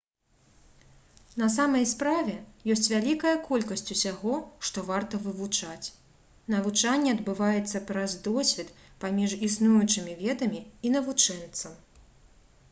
[1.41, 2.37] на самай справе
[2.73, 4.33] ёсць вялікая колькасць усяго
[4.71, 5.91] што варта вывучаць
[6.55, 8.75] навучанне адбываецца праз досвед
[9.07, 11.81] паміж існуючымі ведамі і навучэнцам